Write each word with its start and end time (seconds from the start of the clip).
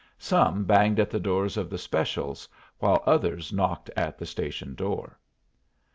Some 0.17 0.63
banged 0.63 0.99
at 0.99 1.11
the 1.11 1.19
doors 1.19 1.57
of 1.57 1.69
the 1.69 1.77
specials, 1.77 2.49
while 2.79 3.03
others 3.05 3.53
knocked 3.53 3.91
at 3.95 4.17
the 4.17 4.25
station 4.25 4.73
door. 4.73 5.19